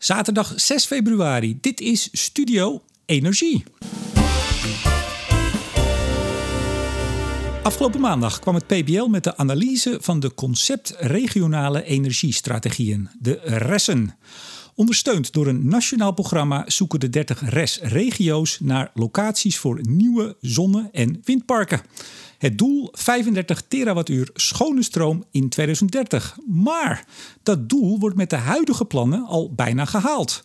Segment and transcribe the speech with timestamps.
[0.00, 1.58] Zaterdag 6 februari.
[1.60, 3.64] Dit is Studio Energie.
[7.62, 14.16] Afgelopen maandag kwam het PBL met de analyse van de concept regionale energiestrategieën, de RESSen.
[14.74, 21.20] Ondersteund door een nationaal programma zoeken de 30 RES-regio's naar locaties voor nieuwe zonne- en
[21.24, 21.80] windparken.
[22.38, 26.36] Het doel 35 terawattuur schone stroom in 2030.
[26.46, 27.06] Maar
[27.42, 30.44] dat doel wordt met de huidige plannen al bijna gehaald.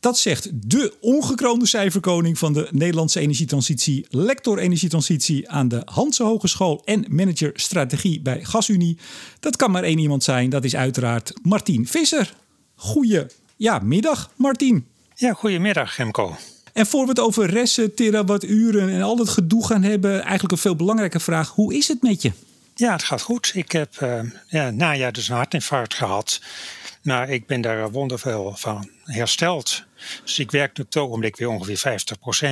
[0.00, 6.82] Dat zegt de ongekroonde cijferkoning van de Nederlandse energietransitie, lector energietransitie aan de Hanse Hogeschool
[6.84, 8.98] en manager strategie bij GasUnie.
[9.40, 12.34] Dat kan maar één iemand zijn, dat is uiteraard Martien Visser.
[12.74, 13.26] Goeie
[13.58, 14.86] ja, middag, Martien.
[15.14, 16.36] Ja, goedemiddag, Remco.
[16.72, 20.58] En voor we het over resten, terawatturen en al dat gedoe gaan hebben, eigenlijk een
[20.58, 22.32] veel belangrijke vraag: hoe is het met je?
[22.74, 23.50] Ja, het gaat goed.
[23.54, 26.40] Ik heb uh, ja, najaar dus een hartinfarct gehad.
[27.02, 29.84] Maar ik ben daar wonderveel van hersteld.
[30.22, 32.00] Dus ik werk nu op het ogenblik weer ongeveer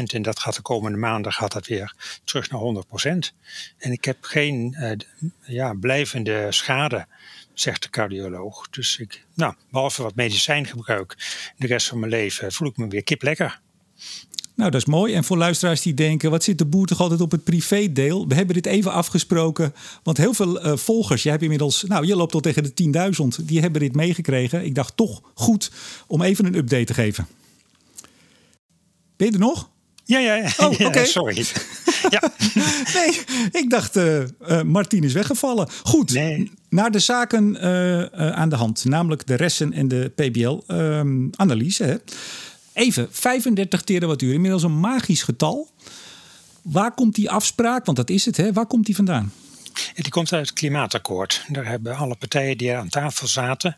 [0.07, 0.15] 50%.
[0.15, 3.35] En dat gaat de komende maanden gaat dat weer terug naar 100%.
[3.79, 4.93] En ik heb geen uh,
[5.45, 7.07] ja, blijvende schade
[7.61, 8.69] zegt de cardioloog.
[8.71, 11.17] Dus ik, nou, behalve wat medicijngebruik,
[11.57, 13.61] de rest van mijn leven voel ik me weer kip lekker.
[14.55, 15.15] Nou, dat is mooi.
[15.15, 18.29] En voor luisteraars die denken, wat zit de boer toch altijd op het privédeel?
[18.29, 22.17] We hebben dit even afgesproken, want heel veel uh, volgers, je hebt inmiddels, nou, je
[22.17, 24.65] loopt al tegen de 10.000, die hebben dit meegekregen.
[24.65, 25.71] Ik dacht toch goed
[26.07, 27.27] om even een update te geven.
[29.17, 29.69] Ben je er nog?
[30.05, 30.51] Ja, ja, ja.
[30.57, 31.05] Oh, oké.
[31.05, 31.47] sorry.
[32.09, 32.23] Ja.
[32.95, 33.21] nee,
[33.63, 35.69] ik dacht, uh, uh, Martien is weggevallen.
[35.83, 36.51] Goed, nee.
[36.69, 41.85] naar de zaken uh, aan de hand, namelijk de resten en de PBL-analyse.
[41.85, 41.99] Ehm,
[42.73, 45.71] Even, 35 terawattuur, inmiddels een magisch getal.
[46.63, 48.53] Waar komt die afspraak, want dat is het, hè?
[48.53, 49.33] waar komt die vandaan?
[49.95, 51.45] Die komt uit het klimaatakkoord.
[51.49, 53.77] Daar hebben alle partijen die aan tafel zaten,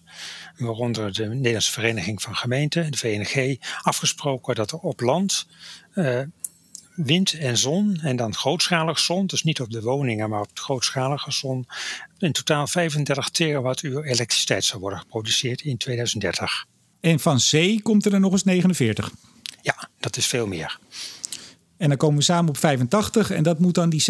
[0.57, 5.47] waaronder de Nederlandse Vereniging van Gemeenten, de VNG, afgesproken dat er op land
[5.95, 6.21] uh,
[7.05, 11.33] wind en zon, en dan grootschalige zon, dus niet op de woningen, maar op grootschalige
[11.33, 11.67] zon,
[12.19, 16.67] in totaal 35 terawattuur elektriciteit zou worden geproduceerd in 2030.
[17.01, 19.11] En van zee komt er dan nog eens 49.
[19.63, 20.79] Ja, dat is veel meer.
[21.79, 23.31] En dan komen we samen op 85.
[23.31, 24.05] En dat moet dan die 70%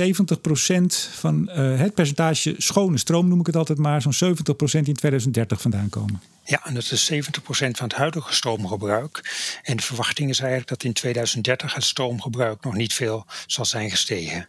[1.13, 4.39] van uh, het percentage schone stroom, noem ik het altijd maar, zo'n 70%
[4.71, 6.21] in 2030 vandaan komen.
[6.45, 7.17] Ja, en dat is 70%
[7.49, 9.21] van het huidige stroomgebruik.
[9.63, 13.91] En de verwachting is eigenlijk dat in 2030 het stroomgebruik nog niet veel zal zijn
[13.91, 14.49] gestegen.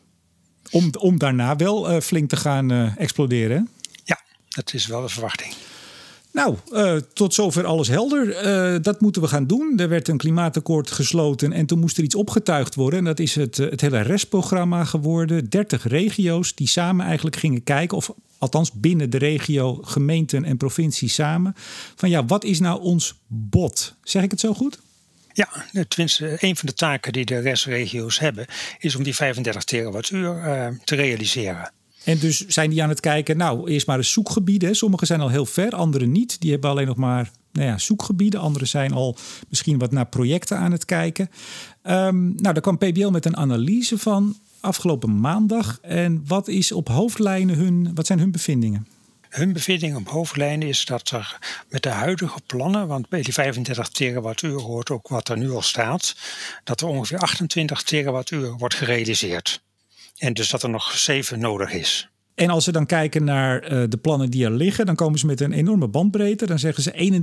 [0.70, 3.70] Om, om daarna wel uh, flink te gaan uh, exploderen.
[4.04, 5.54] Ja, dat is wel de verwachting.
[6.32, 8.46] Nou, uh, tot zover alles helder.
[8.46, 9.74] Uh, dat moeten we gaan doen.
[9.78, 13.00] Er werd een klimaatakkoord gesloten en toen moest er iets opgetuigd worden.
[13.00, 15.50] En dat is het, het hele restprogramma geworden.
[15.50, 21.14] 30 regio's die samen eigenlijk gingen kijken, of althans binnen de regio, gemeenten en provincies
[21.14, 21.54] samen.
[21.96, 23.96] Van ja, wat is nou ons bod?
[24.04, 24.80] Zeg ik het zo goed?
[25.34, 25.50] Ja,
[25.88, 28.46] tenminste, een van de taken die de restregio's hebben,
[28.80, 31.72] is om die 35 terawattuur te realiseren.
[32.04, 34.76] En dus zijn die aan het kijken, nou, eerst maar eens zoekgebieden.
[34.76, 36.42] Sommige zijn al heel ver, andere niet.
[36.42, 38.40] Die hebben alleen nog maar nou ja, zoekgebieden.
[38.40, 39.18] Anderen zijn al
[39.50, 41.30] misschien wat naar projecten aan het kijken.
[41.84, 45.80] Um, nou, daar kwam PBL met een analyse van afgelopen maandag.
[45.82, 48.88] En wat is op hoofdlijnen hun, wat zijn hun bevindingen?
[49.30, 51.38] Hun bevinding op hoofdlijnen is dat er
[51.70, 55.62] met de huidige plannen, want bij die 35 terawattuur hoort ook wat er nu al
[55.62, 56.16] staat,
[56.64, 59.62] dat er ongeveer 28 terawattuur wordt gerealiseerd.
[60.20, 62.10] En dus dat er nog zeven nodig is.
[62.36, 65.26] En als ze dan kijken naar uh, de plannen die er liggen, dan komen ze
[65.26, 66.46] met een enorme bandbreedte.
[66.46, 67.22] Dan zeggen ze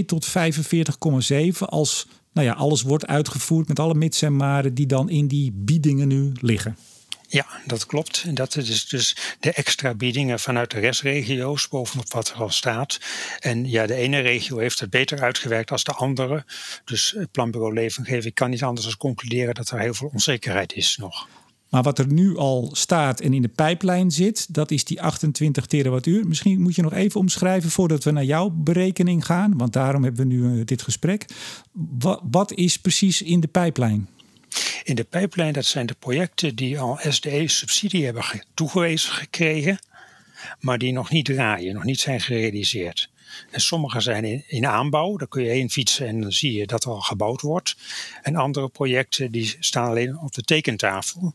[0.00, 4.86] 31,2 tot 45,7 als nou ja, alles wordt uitgevoerd met alle mits en maren die
[4.86, 6.76] dan in die biedingen nu liggen.
[7.30, 8.24] Ja, dat klopt.
[8.26, 12.98] En dat is dus de extra biedingen vanuit de restregio's bovenop wat er al staat.
[13.38, 16.44] En ja, de ene regio heeft het beter uitgewerkt als de andere.
[16.84, 20.96] Dus het Planbureau Leefomgeving kan niet anders dan concluderen dat er heel veel onzekerheid is
[20.96, 21.28] nog.
[21.70, 25.66] Maar wat er nu al staat en in de pijplijn zit, dat is die 28
[25.66, 26.26] terawattuur.
[26.26, 30.28] Misschien moet je nog even omschrijven voordat we naar jouw berekening gaan, want daarom hebben
[30.28, 31.24] we nu uh, dit gesprek.
[31.72, 34.08] Wat, wat is precies in de pijplijn?
[34.82, 38.24] In de pijplijn, dat zijn de projecten die al SDE-subsidie hebben
[38.54, 39.78] toegewezen gekregen,
[40.60, 43.10] maar die nog niet draaien, nog niet zijn gerealiseerd.
[43.50, 46.66] En sommige zijn in, in, aanbouw, daar kun je heen fietsen en dan zie je
[46.66, 47.76] dat er al gebouwd wordt.
[48.22, 51.34] En andere projecten die staan alleen op de tekentafel.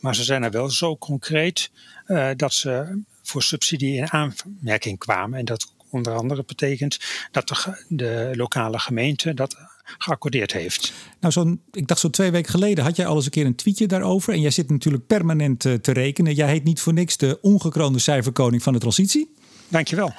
[0.00, 1.70] Maar ze zijn er wel zo concreet
[2.06, 5.38] uh, dat ze voor subsidie in aanmerking kwamen.
[5.38, 6.98] En dat onder andere betekent
[7.30, 9.56] dat de, de lokale gemeente dat
[9.98, 10.92] geaccordeerd heeft.
[11.20, 13.54] Nou, zo'n, ik dacht zo twee weken geleden had jij al eens een keer een
[13.54, 14.32] tweetje daarover.
[14.32, 16.34] En jij zit natuurlijk permanent uh, te rekenen.
[16.34, 19.34] Jij heet niet voor niks de ongekroonde cijferkoning van de transitie.
[19.68, 20.12] dankjewel.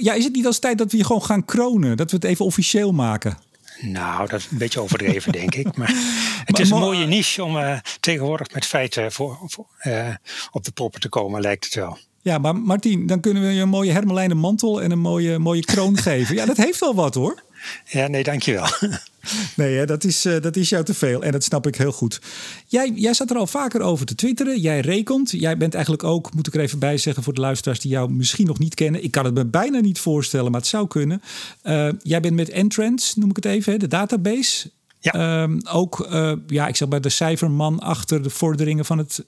[0.00, 1.96] Ja, is het niet als tijd dat we je gewoon gaan kronen?
[1.96, 3.38] Dat we het even officieel maken?
[3.80, 5.76] Nou, dat is een beetje overdreven, denk ik.
[5.76, 5.92] Maar
[6.44, 10.14] het is een mooie niche om uh, tegenwoordig met feiten voor, voor uh,
[10.50, 11.98] op de proppen te komen, lijkt het wel.
[12.22, 15.64] Ja, maar Martien, dan kunnen we je een mooie hermelijnen mantel en een mooie, mooie
[15.64, 16.34] kroon geven.
[16.34, 17.42] Ja, dat heeft wel wat hoor.
[17.84, 18.66] Ja, nee, dankjewel.
[19.56, 21.92] Nee, hè, dat, is, uh, dat is jou te veel en dat snap ik heel
[21.92, 22.20] goed.
[22.66, 24.60] Jij, jij zat er al vaker over te twitteren.
[24.60, 25.30] Jij rekent.
[25.30, 28.10] Jij bent eigenlijk ook, moet ik er even bij zeggen voor de luisteraars die jou
[28.12, 29.04] misschien nog niet kennen.
[29.04, 31.22] Ik kan het me bijna niet voorstellen, maar het zou kunnen.
[31.64, 34.70] Uh, jij bent met Entrance, noem ik het even, hè, de database.
[35.00, 35.42] Ja.
[35.42, 39.24] Um, ook, uh, ja, ik zeg bij de cijferman achter de vorderingen van het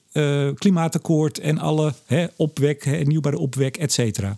[0.55, 4.37] klimaatakkoord en alle hè, opwek, hernieuwbare opwek, et cetera.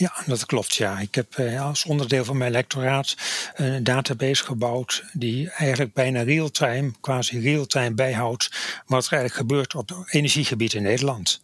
[0.00, 0.74] Ja, dat klopt.
[0.74, 0.98] Ja.
[0.98, 3.16] Ik heb eh, als onderdeel van mijn lectoraat
[3.54, 8.50] een database gebouwd die eigenlijk bijna real-time, quasi real-time bijhoudt
[8.86, 11.40] wat er eigenlijk gebeurt op het energiegebied in Nederland.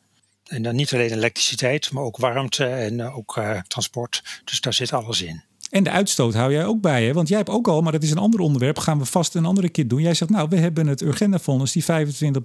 [0.46, 4.22] En dan niet alleen elektriciteit, maar ook warmte en uh, ook transport.
[4.44, 5.42] Dus daar zit alles in.
[5.70, 7.12] En de uitstoot hou jij ook bij, hè?
[7.12, 9.44] Want jij hebt ook al, maar dat is een ander onderwerp, gaan we vast een
[9.44, 10.00] andere keer doen.
[10.00, 12.42] Jij zegt, nou, we hebben het Urgenda-fonds, die 25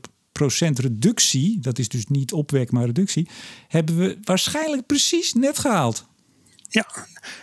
[0.80, 3.28] reductie, dat is dus niet opwek, maar reductie,
[3.68, 6.10] hebben we waarschijnlijk precies net gehaald.
[6.70, 6.88] Ja,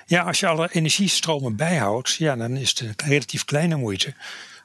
[0.07, 4.15] ja als je alle energiestromen bijhoudt, ja, dan is het een relatief kleine moeite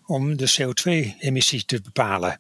[0.06, 2.39] om de CO2-emissie te bepalen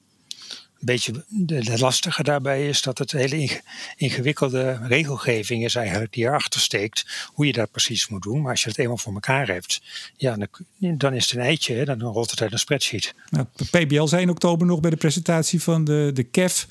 [0.85, 3.61] beetje de, lastige daarbij is dat het hele
[3.95, 7.05] ingewikkelde regelgeving is eigenlijk die erachter steekt.
[7.33, 8.41] Hoe je dat precies moet doen.
[8.41, 9.81] Maar als je het eenmaal voor elkaar hebt,
[10.17, 10.37] ja,
[10.77, 11.85] dan, is het een eitje.
[11.85, 13.15] Dan rolt het uit een spreadsheet.
[13.29, 16.67] Nou, PBL zei in oktober nog bij de presentatie van de, de KEF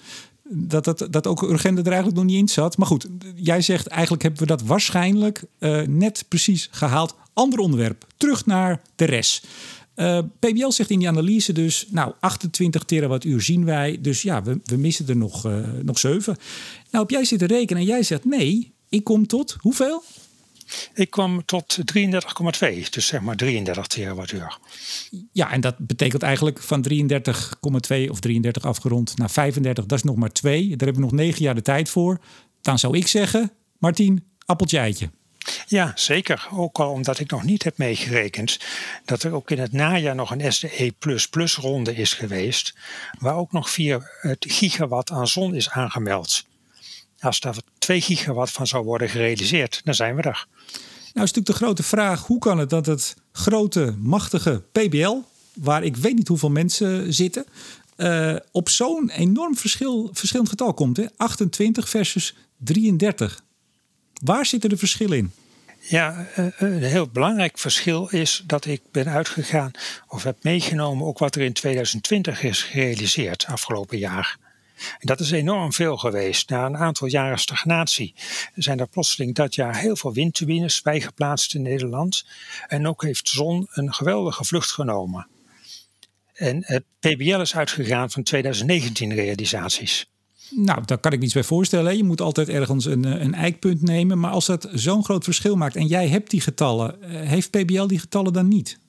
[0.55, 2.77] dat, dat, dat ook Urgenda er eigenlijk nog niet in zat.
[2.77, 7.15] Maar goed, jij zegt eigenlijk hebben we dat waarschijnlijk uh, net precies gehaald.
[7.33, 8.07] Ander onderwerp.
[8.17, 9.47] Terug naar de rest.
[10.03, 13.99] Uh, eh, PBL zegt in die analyse dus, nou, 28 terawattuur zien wij.
[14.01, 16.37] Dus ja, we, we missen er nog, uh, nog 7.
[16.91, 20.03] Nou, op jij zit te rekenen en jij zegt nee, ik kom tot hoeveel?
[20.95, 24.59] Ik kwam tot 33,2, dus zeg maar 33 terawattuur.
[25.33, 30.17] Ja, en dat betekent eigenlijk van 33,2 of 33 afgerond naar 35, dat is nog
[30.17, 30.61] maar 2.
[30.69, 32.21] Daar hebben we nog 9 jaar de tijd voor.
[32.61, 35.11] Dan zou ik zeggen, Martien, appeltje eitje.
[35.67, 36.49] Ja, zeker.
[36.53, 38.59] Ook al omdat ik nog niet heb meegerekend
[39.05, 40.93] dat er ook in het najaar nog een SDE
[41.61, 42.75] ronde is geweest,
[43.19, 46.45] waar ook nog 4 gigawatt aan zon is aangemeld.
[47.21, 50.47] Als daar 2 gigawatt van zou worden gerealiseerd, dan zijn we er.
[51.13, 55.17] Nou is natuurlijk de grote vraag, hoe kan het dat het grote, machtige PBL,
[55.55, 57.45] waar ik weet niet hoeveel mensen zitten,
[57.97, 60.97] uh, op zo'n enorm verschil, verschillend getal komt.
[60.97, 61.07] Hè?
[61.17, 63.43] 28 versus 33.
[64.23, 65.33] Waar zitten de verschillen in?
[65.81, 69.71] Ja, eh, eh, een heel belangrijk verschil is dat ik ben uitgegaan
[70.09, 74.39] of heb meegenomen ook wat er in 2020 is gerealiseerd afgelopen jaar.
[74.77, 76.51] En dat is enorm veel geweest.
[76.51, 78.15] Na een aantal jaren stagnatie
[78.55, 82.27] zijn er plotseling dat jaar heel veel windturbines bijgeplaatst in Nederland.
[82.69, 85.27] En ook heeft zon een geweldige vlucht genomen.
[86.33, 90.12] En het PBL is uitgegaan van 2019 realisaties.
[90.57, 91.97] Nou, daar kan ik niets bij voorstellen.
[91.97, 94.19] Je moet altijd ergens een, eh, een eikpunt nemen.
[94.19, 97.87] Maar als dat zo'n groot verschil maakt en jij hebt die getallen, eh, heeft PBL
[97.87, 98.81] die getallen dan niet?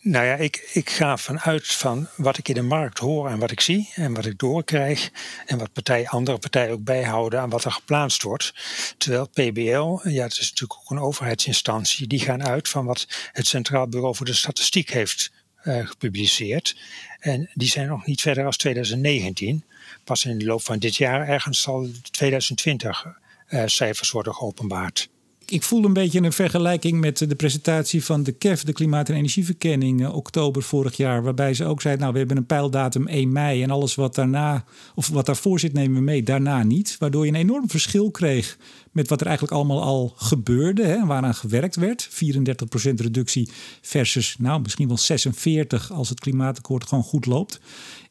[0.00, 3.50] Nou ja, ik, ik ga vanuit van wat ik in de markt hoor en wat
[3.50, 5.10] ik zie en wat ik doorkrijg.
[5.46, 8.54] En wat partij, andere partijen ook bijhouden aan wat er geplaatst wordt.
[8.98, 13.46] Terwijl PBL, ja, het is natuurlijk ook een overheidsinstantie, die gaan uit van wat het
[13.46, 16.76] Centraal Bureau voor de Statistiek heeft gepubliceerd.
[17.20, 19.64] En die zijn nog niet verder als 2019
[20.04, 23.06] pas in de loop van dit jaar ergens zal 2020
[23.48, 25.08] uh, cijfers worden geopenbaard.
[25.52, 29.14] Ik voel een beetje een vergelijking met de presentatie van de KEF, de Klimaat- en
[29.14, 31.22] Energieverkenning, uh, oktober vorig jaar.
[31.22, 34.64] Waarbij ze ook zei: Nou, we hebben een pijldatum 1 mei en alles wat daarna,
[34.94, 36.96] of wat daarvoor zit, nemen we mee, daarna niet.
[36.98, 38.58] Waardoor je een enorm verschil kreeg
[38.92, 42.08] met wat er eigenlijk allemaal al gebeurde, hè, waaraan gewerkt werd.
[42.10, 47.60] 34% reductie versus, nou, misschien wel 46 als het klimaatakkoord gewoon goed loopt.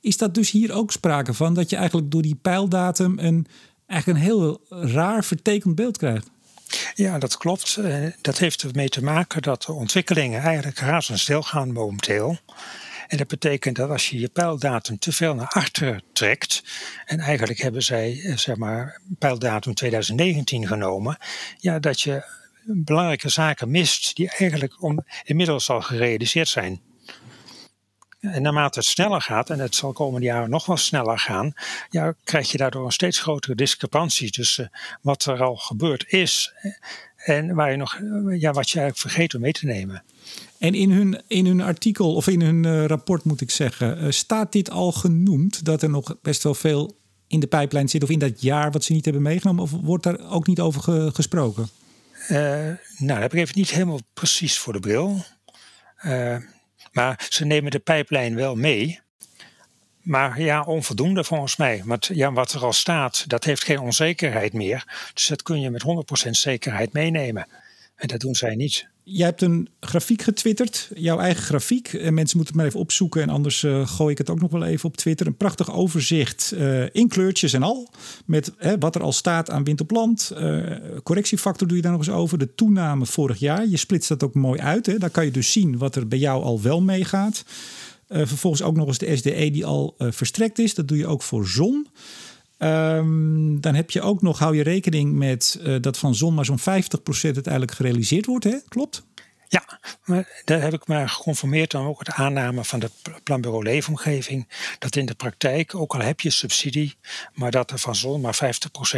[0.02, 3.46] Is dat dus hier ook sprake van dat je eigenlijk door die pijldatum een,
[3.86, 6.30] eigenlijk een heel raar vertekend beeld krijgt?
[6.94, 7.76] Ja, dat klopt.
[7.76, 12.38] Eh, dat heeft ermee te maken dat de ontwikkelingen eigenlijk razendsnel gaan momenteel.
[13.08, 16.64] En dat betekent dat als je je pijldatum te veel naar achteren trekt,
[17.06, 21.18] en eigenlijk hebben zij eh, zeg maar pijldatum 2019 genomen,
[21.58, 22.24] ja, dat je
[22.64, 24.74] belangrijke zaken mist die eigenlijk
[25.24, 26.82] inmiddels al gerealiseerd zijn.
[28.22, 31.54] En naarmate het sneller gaat, en het zal komende jaren nog wel sneller gaan,
[31.90, 36.54] ja, krijg je daardoor een steeds grotere discrepantie tussen wat er al gebeurd is
[37.16, 38.00] en waar je nog,
[38.38, 40.04] ja, wat je eigenlijk vergeet om mee te nemen.
[40.58, 44.12] En in hun, in hun artikel, of in hun uh, rapport moet ik zeggen, uh,
[44.12, 46.98] staat dit al genoemd dat er nog best wel veel
[47.28, 49.64] in de pijplijn zit of in dat jaar wat ze niet hebben meegenomen?
[49.64, 51.70] Of wordt daar ook niet over gesproken?
[52.30, 55.24] Uh, nou, dat heb ik even niet helemaal precies voor de bril.
[56.92, 59.00] Maar ze nemen de pijplijn wel mee.
[60.02, 61.82] Maar ja, onvoldoende volgens mij.
[61.86, 65.10] Want ja, wat er al staat, dat heeft geen onzekerheid meer.
[65.14, 65.84] Dus dat kun je met
[66.28, 67.48] 100% zekerheid meenemen.
[68.02, 68.88] En dat doen zij niet.
[69.04, 71.94] Jij hebt een grafiek getwitterd, jouw eigen grafiek.
[71.94, 74.52] En mensen moeten het maar even opzoeken en anders uh, gooi ik het ook nog
[74.52, 75.28] wel even op Twitter.
[75.28, 77.90] Een prachtig overzicht uh, in kleurtjes en al.
[78.26, 80.32] Met wat er al staat aan wind op land.
[81.04, 82.38] Correctiefactor doe je daar nog eens over.
[82.38, 83.68] De toename vorig jaar.
[83.68, 84.86] Je splitst dat ook mooi uit.
[84.86, 84.98] Hè.
[84.98, 87.44] Daar kan je dus zien wat er bij jou al wel meegaat.
[88.08, 90.76] vervolgens ook nog eens de SDE die al verstrekt is.
[90.76, 91.88] Dat doe je ook voor zon.
[92.64, 96.46] Um, dan heb je ook nog, hou je rekening met uh, dat van zon maar
[96.46, 96.64] zo'n 50%
[97.22, 98.58] uiteindelijk gerealiseerd wordt, hè?
[98.68, 99.04] klopt?
[99.48, 102.90] Ja, maar daar heb ik me geconformeerd dan ook de aanname van de
[103.24, 104.48] planbureau leefomgeving.
[104.80, 106.96] Dat in de praktijk, ook al heb je subsidie,
[107.34, 108.40] maar dat er van zon maar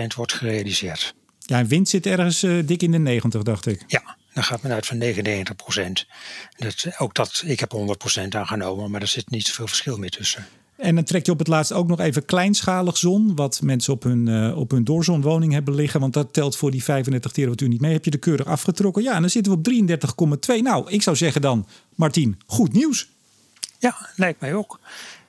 [0.03, 1.15] 50% wordt gerealiseerd.
[1.39, 3.83] Ja, en wind zit ergens uh, dik in de 90, dacht ik.
[3.87, 5.03] Ja, dan gaat men uit van 99%
[6.57, 7.73] Dat, ook dat, ik heb
[8.21, 10.47] 100% aangenomen, maar er zit niet zoveel verschil meer tussen.
[10.75, 14.03] En dan trek je op het laatst ook nog even kleinschalig zon, wat mensen op
[14.03, 15.99] hun, uh, op hun doorzonwoning hebben liggen.
[15.99, 17.93] Want dat telt voor die 35 terawattuur niet mee.
[17.93, 19.03] Heb je de keurig afgetrokken?
[19.03, 20.61] Ja, en dan zitten we op 33,2.
[20.61, 23.07] Nou, ik zou zeggen dan, Martien, goed nieuws.
[23.79, 24.79] Ja, lijkt mij ook.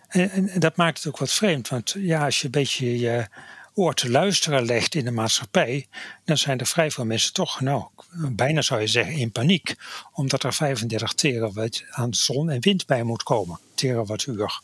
[0.08, 1.68] En, en, dat maakt het ook wat vreemd.
[1.68, 3.26] Want ja, als je een beetje je
[3.74, 5.86] oor te luisteren legt in de maatschappij,
[6.24, 7.84] dan zijn er vrij veel mensen toch, nou,
[8.30, 9.74] bijna zou je zeggen in paniek.
[10.12, 14.60] Omdat er 35 terawatt aan zon en wind bij moet komen, terawattuur.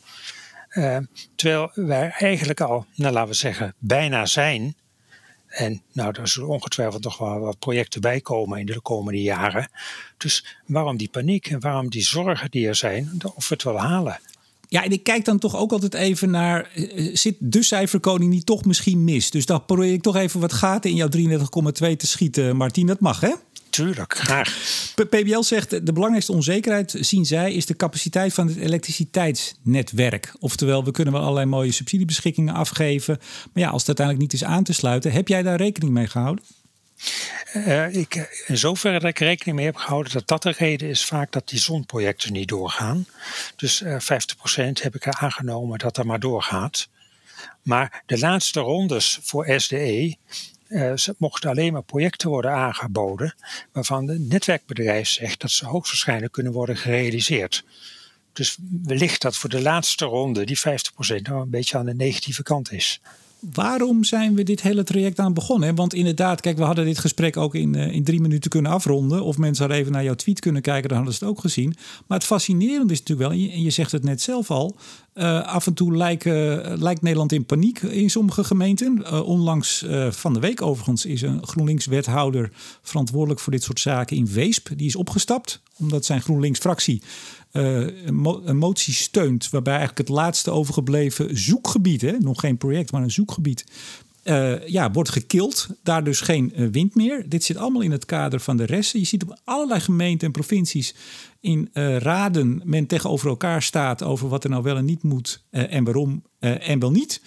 [0.71, 0.97] Uh,
[1.35, 4.75] terwijl wij eigenlijk al, nou laten we zeggen, bijna zijn.
[5.47, 9.69] En nou, er zullen ongetwijfeld nog wel wat projecten bij komen in de komende jaren.
[10.17, 13.79] Dus waarom die paniek en waarom die zorgen die er zijn, of we het wel
[13.79, 14.19] halen?
[14.67, 18.45] Ja, en ik kijk dan toch ook altijd even naar, eh, zit de cijferkoning niet
[18.45, 19.31] toch misschien mis?
[19.31, 22.87] Dus dan probeer ik toch even wat gaten in jouw 33,2 te schieten, Martien.
[22.87, 23.33] Dat mag, hè?
[23.71, 24.57] Tuurlijk, graag.
[25.09, 30.33] PBL zegt de belangrijkste onzekerheid, zien zij, is de capaciteit van het elektriciteitsnetwerk.
[30.39, 33.17] Oftewel, we kunnen wel allerlei mooie subsidiebeschikkingen afgeven.
[33.19, 36.07] Maar ja, als het uiteindelijk niet is aan te sluiten, heb jij daar rekening mee
[36.07, 36.43] gehouden?
[37.53, 41.05] Uh, ik, in zoverre dat ik rekening mee heb gehouden dat dat de reden is
[41.05, 43.05] vaak dat die zonprojecten niet doorgaan.
[43.55, 46.89] Dus uh, eh, 50% heb ik er aangenomen dat er maar doorgaat.
[47.61, 50.15] Maar de laatste rondes voor SDE
[50.71, 53.35] uh, mochten alleen maar projecten worden aangeboden
[53.71, 57.63] waarvan het netwerkbedrijf zegt dat ze hoogstwaarschijnlijk kunnen worden gerealiseerd.
[58.33, 60.61] Dus wellicht dat voor de laatste ronde die 50%
[61.21, 63.01] nou een beetje aan de negatieve kant is.
[63.53, 65.75] Waarom zijn we dit hele traject aan begonnen?
[65.75, 69.23] Want inderdaad, kijk, we hadden dit gesprek ook in, uh, in drie minuten kunnen afronden.
[69.23, 71.75] Of mensen hadden even naar jouw tweet kunnen kijken, dan hadden ze het ook gezien.
[72.07, 74.75] Maar het fascinerende is natuurlijk wel, je, en je zegt het net zelf al,
[75.13, 79.03] uh, af en toe lijken, lijkt Nederland in paniek in sommige gemeenten.
[79.03, 82.51] Uh, onlangs van de week overigens is een GroenLinks-wethouder
[82.81, 84.69] verantwoordelijk voor dit soort zaken in Weesp.
[84.75, 87.01] Die is opgestapt omdat zijn GroenLinks-fractie
[87.53, 89.49] uh, een, motie steunt.
[89.49, 93.65] waarbij eigenlijk het laatste overgebleven zoekgebied, hè, nog geen project, maar een zoekgebied.
[94.23, 95.67] Uh, ja, wordt gekild.
[95.83, 97.29] Daar dus geen uh, wind meer.
[97.29, 98.99] Dit zit allemaal in het kader van de resten.
[98.99, 100.95] Je ziet op allerlei gemeenten en provincies
[101.39, 105.83] in raden men tegenover elkaar staat over wat er nou wel en niet moet en
[105.83, 107.21] waarom en wel niet.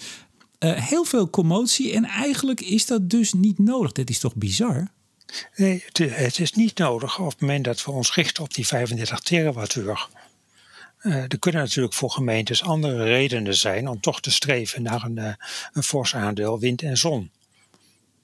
[0.58, 3.92] heel veel commotie en eigenlijk is dat dus niet nodig.
[3.92, 4.88] Dit is toch bizar?
[5.56, 9.20] Nee, het is niet nodig op het moment dat we ons richten op die 35
[9.20, 10.08] terawattuur.
[11.04, 15.16] Uh, er kunnen natuurlijk voor gemeentes andere redenen zijn om toch te streven naar een,
[15.16, 15.32] uh,
[15.72, 17.30] een fors aandeel wind en zon.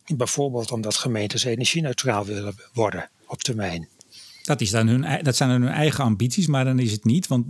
[0.06, 3.88] Bijvoorbeeld omdat gemeentes energie-neutraal willen worden op termijn.
[4.42, 7.26] Dat, is dan hun, dat zijn dan hun eigen ambities, maar dan is het niet.
[7.26, 7.46] Want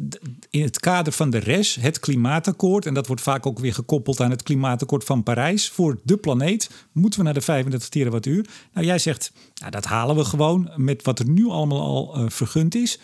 [0.51, 4.21] in het kader van de RES, het klimaatakkoord, en dat wordt vaak ook weer gekoppeld
[4.21, 8.47] aan het klimaatakkoord van Parijs, voor de planeet moeten we naar de 35 terawattuur.
[8.73, 12.31] Nou, jij zegt, nou, dat halen we gewoon met wat er nu allemaal al uh,
[12.31, 12.99] vergund is.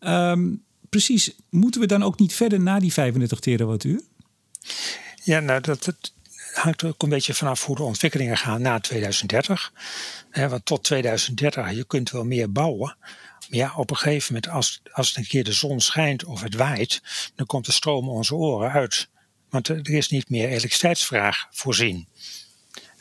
[0.00, 4.00] Um, precies, moeten we dan ook niet verder naar die 35 terawattuur?
[5.24, 6.12] Ja, nou, dat, dat
[6.52, 9.72] hangt ook een beetje vanaf hoe de ontwikkelingen gaan na 2030.
[10.32, 12.96] want tot 2030, je kunt wel meer bouwen.
[13.48, 16.42] Maar ja, op een gegeven moment, als, als het een keer de zon schijnt of
[16.42, 17.02] het waait,
[17.34, 19.08] dan komt de stroom onze oren uit.
[19.50, 22.08] Want er is niet meer elektriciteitsvraag voorzien.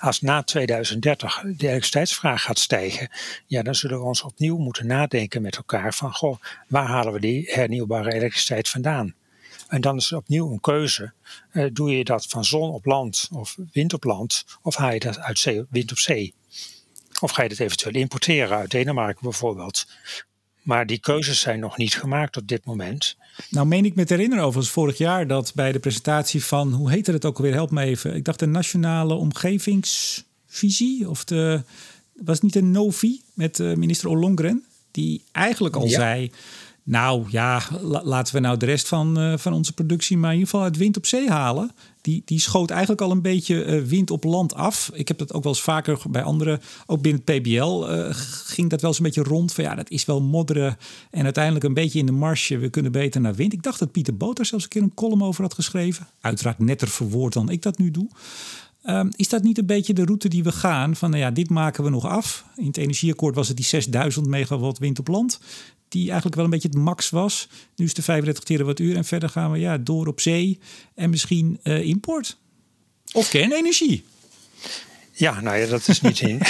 [0.02, 3.10] Als na 2030 de elektriciteitsvraag gaat stijgen,
[3.48, 7.20] ja, dan zullen we ons opnieuw moeten nadenken met elkaar van, goh, waar halen we
[7.20, 9.16] die hernieuwbare elektriciteit vandaan?
[9.68, 11.14] En dan is het opnieuw een keuze.
[11.52, 15.00] Uh, doe je dat van zon op land of wind op land, of haal je
[15.00, 16.34] dat uit zee, wind op zee?
[17.20, 19.88] Of ga je dat eventueel importeren uit Denemarken bijvoorbeeld?
[20.62, 23.18] Maar die keuzes zijn nog niet gemaakt op dit moment.
[23.50, 26.92] Nou, meen ik me te herinneren overigens vorig jaar dat bij de presentatie van, hoe
[26.92, 28.16] heette het ook alweer, help me even.
[28.16, 31.64] Ik dacht de Nationale Omgevingsvisie, of de,
[32.16, 36.32] was het niet een NOVI met uh, minister Ollongren, die eigenlijk al zei,
[36.92, 37.62] nou ja,
[38.04, 40.78] laten we nou de rest van, uh, van onze productie maar in ieder geval uit
[40.78, 41.72] wind op zee halen
[42.02, 44.92] die, die schoot eigenlijk al een beetje uh, wind op land af.
[44.94, 48.06] Ik heb dat ook wel eens vaker bij anderen, ook binnen het PBL, uh,
[48.46, 49.54] ging dat wel eens een beetje rond.
[49.54, 50.78] Van ja, dat is wel modderen
[51.12, 52.58] en uiteindelijk een beetje in de marge.
[52.58, 53.54] We kunnen beter naar wind.
[53.54, 56.08] Ik dacht dat Pieter Boter zelfs een keer een column over had geschreven.
[56.22, 58.08] Uiteraard netter verwoord dan ik dat nu doe.
[58.86, 60.96] Um, is dat niet een beetje de route die we gaan?
[60.96, 62.46] Van nou ja, dit maken we nog af.
[62.56, 65.40] In het energieakkoord was het die 6000 megawatt wind op land
[65.92, 67.48] die eigenlijk wel een beetje het max was.
[67.76, 70.60] Nu is de 35 terawattuur en verder gaan we ja, door op zee
[70.96, 72.38] en misschien uh, import.
[73.12, 74.04] Of kernenergie.
[75.22, 76.42] Ja, nou ja, dat is niet, in,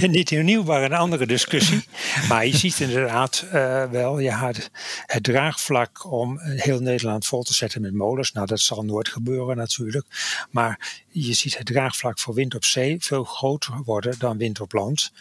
[0.10, 1.84] niet hernieuwbaar, een andere discussie.
[2.28, 4.70] Maar je ziet inderdaad uh, wel ja, het,
[5.06, 8.32] het, draagvlak om heel Nederland vol te zetten met molens.
[8.32, 10.06] Nou, dat zal nooit gebeuren natuurlijk.
[10.50, 14.72] Maar je ziet het draagvlak voor wind op zee veel groter worden dan wind op
[14.72, 15.12] land.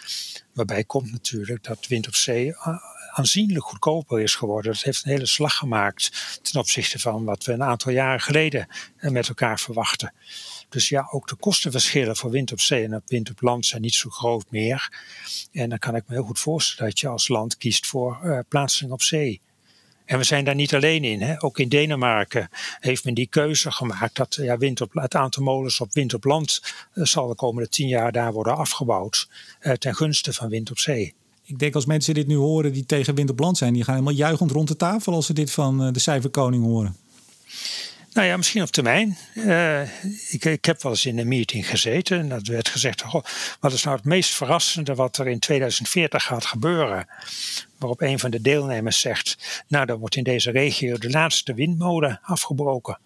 [0.53, 2.67] Waarbij komt natuurlijk dat wind op zee uh,
[3.13, 4.71] aanzienlijk goedkoper is geworden.
[4.71, 8.67] Dat heeft een hele slag gemaakt ten opzichte van wat we een aantal jaren geleden
[8.97, 10.13] eh, met elkaar verwachten.
[10.69, 13.95] Dus ja, ook de kostenverschillen voor wind op zee en wind op land zijn niet
[13.95, 14.91] zo groot meer.
[15.51, 18.39] En dan kan ik me heel goed voorstellen dat je als land kiest voor uh,
[18.47, 19.41] plaatsing op zee.
[20.05, 21.21] En we zijn daar niet alleen in.
[21.21, 21.43] Hè.
[21.43, 25.79] Ook in Denemarken heeft men die keuze gemaakt dat ja, wind op, het aantal molens
[25.79, 26.61] op wind op land
[26.93, 29.29] uh, zal de komende tien jaar daar worden afgebouwd
[29.61, 31.13] uh, ten gunste van wind op zee.
[31.43, 33.93] Ik denk als mensen dit nu horen die tegen wind op land zijn, die gaan
[33.93, 36.95] helemaal juichend rond de tafel als ze dit van eh, de cijferkoning horen.
[38.17, 39.17] Nou ja, misschien op termijn.
[39.33, 39.81] Uh,
[40.31, 43.23] ik, ik, heb wel eens in een meeting gezeten en dat werd gezegd: goh,
[43.59, 47.07] wat is nou het meest verrassende wat er in 2040 gaat gebeuren?
[47.77, 52.19] Waarop een van de deelnemers zegt: Nou, dan wordt in deze regio de laatste windmolen
[52.23, 52.99] afgebroken.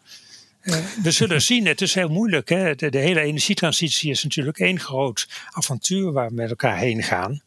[0.62, 2.50] Uh, we zullen zien, het is heel moeilijk.
[2.50, 2.76] Hè?
[2.76, 7.42] De, de, hele energietransitie is natuurlijk één groot avontuur waar we met elkaar heen gaan.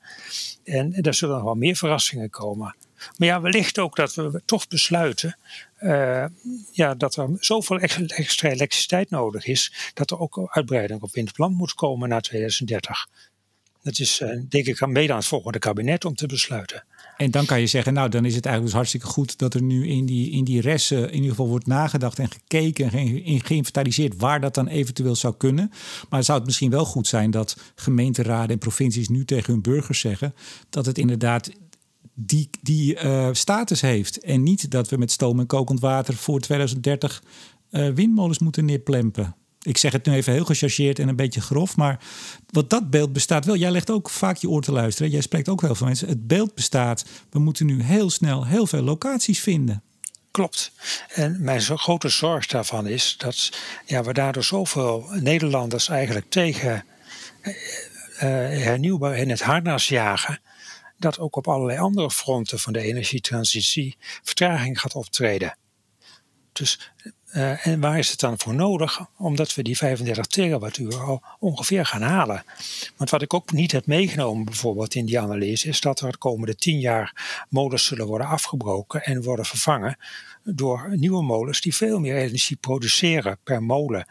[0.65, 2.75] En, en daar zullen nog wel meer verrassingen komen.
[3.17, 5.37] Maar ja, wellicht ook dat we toch besluiten
[5.85, 6.25] uh,
[6.71, 11.75] ja, dat er zoveel extra elektriciteit nodig is, dat er ook uitbreiding op windplan moet
[11.75, 13.07] komen na 2030.
[13.83, 16.85] Dat is uh, denk ik mede aan het volgende kabinet om te besluiten.
[17.17, 19.63] En dan kan je zeggen, nou dan is het eigenlijk dus hartstikke goed dat er
[19.63, 24.17] nu in die, in die ressen in ieder geval wordt nagedacht en gekeken en geïnventariseerd
[24.17, 25.71] waar dat dan eventueel zou kunnen.
[26.09, 30.01] Maar zou het misschien wel goed zijn dat gemeenteraden en provincies nu tegen hun burgers
[30.01, 30.35] zeggen
[30.71, 31.51] dat het inderdaad
[32.15, 34.19] die, die uh, status heeft.
[34.19, 37.23] En niet dat we met stoom en kokend water voor 2030
[37.71, 39.37] uh, windmolens moeten neerplempen.
[39.63, 42.05] Ik zeg het nu even heel gechargeerd en een beetje grof, maar
[42.51, 43.57] wat dat beeld bestaat wel.
[43.57, 45.11] Jij legt ook vaak je oor te luisteren.
[45.11, 46.09] Jij spreekt ook heel veel mensen.
[46.09, 47.05] Het beeld bestaat.
[47.31, 49.83] We moeten nu heel snel heel veel locaties vinden.
[50.31, 50.73] Klopt.
[51.09, 53.53] En mijn grote zorg daarvan is dat
[53.87, 56.85] ja, we daardoor zoveel Nederlanders eigenlijk tegen
[57.45, 57.51] uh,
[58.21, 60.41] hernieuwbaar in het harnas jagen.
[61.05, 65.57] Dat ook op allerlei andere fronten van de energietransitie vertraging gaat optreden.
[66.53, 66.93] Dus
[67.33, 69.07] uh, en waar is het dan voor nodig?
[69.17, 72.45] Omdat we die 35 terawattuur al ongeveer gaan halen.
[72.97, 76.19] Want wat ik ook niet heb meegenomen bijvoorbeeld in die analyse is dat er de
[76.19, 79.97] komende 10 jaar molens zullen worden afgebroken en worden vervangen
[80.43, 84.07] door nieuwe molens die veel meer energie produceren per molen,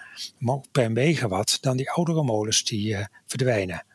[0.71, 3.86] per megawatt, dan die oudere molens die uh, verdwijnen.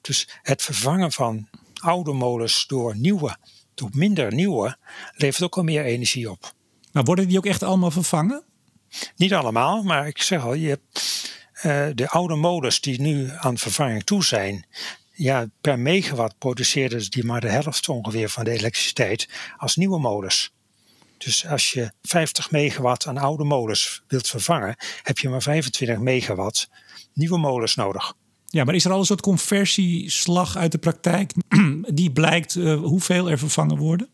[0.00, 1.48] Dus het vervangen van
[1.80, 3.36] oude molens door nieuwe,
[3.74, 4.76] door minder nieuwe,
[5.14, 6.52] levert ook al meer energie op.
[6.92, 8.42] Maar worden die ook echt allemaal vervangen?
[9.16, 11.18] Niet allemaal, maar ik zeg al, je hebt
[11.62, 14.66] uh, de oude molens die nu aan vervanging toe zijn.
[15.12, 20.52] Ja, per megawatt produceerden die maar de helft ongeveer van de elektriciteit als nieuwe molens.
[21.18, 26.68] Dus als je 50 megawatt aan oude molens wilt vervangen, heb je maar 25 megawatt
[27.12, 28.14] nieuwe molens nodig.
[28.50, 31.32] Ja, maar is er al een soort conversieslag uit de praktijk
[32.00, 34.08] die blijkt uh, hoeveel er vervangen worden?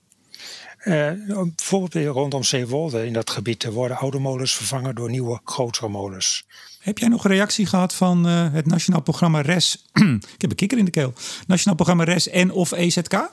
[0.85, 6.47] Uh, bijvoorbeeld rondom Zeewolde in dat gebied worden oude molens vervangen door nieuwe grotere molens.
[6.81, 9.85] Heb jij nog een reactie gehad van uh, het Nationaal Programma RES?
[10.35, 11.13] ik heb een kikker in de keel.
[11.47, 13.31] Nationaal Programma RES en of EZK?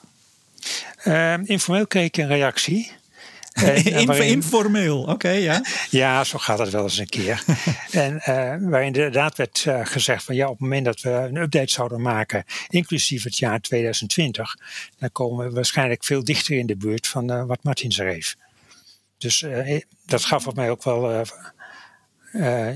[1.44, 2.92] Informeel kreeg ik een reactie.
[3.64, 5.64] Uh, informeel, oké, okay, ja.
[5.90, 7.44] ja, zo gaat het wel eens een keer.
[7.92, 8.26] en uh,
[8.70, 12.02] waarin inderdaad werd uh, gezegd van ja, op het moment dat we een update zouden
[12.02, 14.58] maken, inclusief het jaar 2020,
[14.98, 18.36] dan komen we waarschijnlijk veel dichter in de buurt van wat Martin schreef.
[19.18, 19.46] Dus
[20.06, 21.26] dat gaf op mij ook wel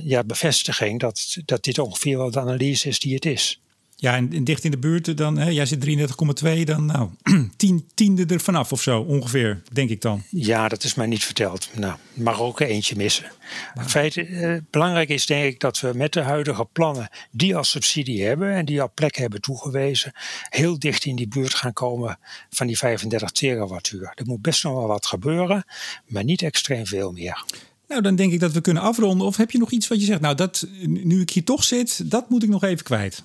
[0.02, 3.62] ja, bevestiging dat, dat dit ongeveer wel de analyse is die het is.
[3.98, 7.10] Ja, en dicht in de buurt, dan, hè, jij zit 33,2, dan nou,
[7.58, 10.24] tien, tiende er vanaf of zo ongeveer, denk ik dan.
[10.30, 11.70] Ja, dat is mij niet verteld.
[11.74, 13.32] Nou, mag ook eentje missen.
[13.74, 17.70] Het feit, eh, belangrijk is denk ik dat we met de huidige plannen die als
[17.70, 20.12] subsidie hebben en die al plek hebben toegewezen,
[20.50, 24.12] heel dicht in die buurt gaan komen van die 35 terawattuur.
[24.16, 25.66] Er moet best nog wel wat gebeuren,
[26.06, 27.44] maar niet extreem veel meer.
[27.88, 29.28] Nou, dan denk ik dat we kunnen afronden.
[29.28, 32.12] Of heb je nog iets wat je zegt, nou, dat, nu ik hier toch zit,
[32.12, 33.24] dat moet ik nog even kwijt?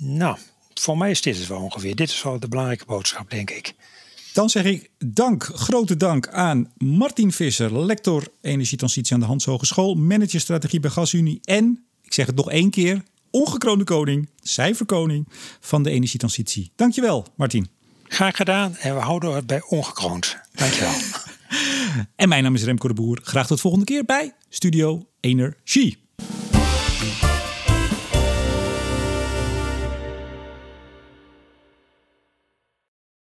[0.00, 0.36] Nou,
[0.74, 1.96] voor mij is dit het wel ongeveer.
[1.96, 3.74] Dit is wel de belangrijke boodschap, denk ik.
[4.32, 9.94] Dan zeg ik dank, grote dank aan Martin Visser, lector energietransitie aan de Hans Hogeschool,
[9.94, 15.28] manager strategie bij GasUnie en, ik zeg het nog één keer, ongekroonde koning, cijferkoning
[15.60, 16.70] van de energietransitie.
[16.76, 17.68] Dankjewel, Martin.
[18.04, 20.36] Graag gedaan en we houden het bij ongekroond.
[20.52, 20.94] Dankjewel.
[22.16, 23.18] en mijn naam is Remco de Boer.
[23.22, 26.07] Graag tot volgende keer bij Studio Energie.